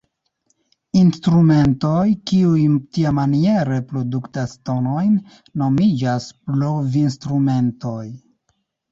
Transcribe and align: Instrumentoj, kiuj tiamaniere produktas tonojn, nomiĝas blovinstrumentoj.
Instrumentoj, 0.99 2.05
kiuj 2.29 2.61
tiamaniere 2.97 3.77
produktas 3.91 4.55
tonojn, 4.69 5.11
nomiĝas 5.63 6.25
blovinstrumentoj. 6.53 8.03